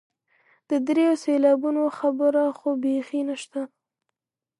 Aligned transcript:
د 0.69 0.71
دریو 0.87 1.13
سېلابونو 1.23 1.83
خبره 1.97 2.43
خو 2.57 2.69
بیخي 2.83 3.21
نشته. 3.29 3.61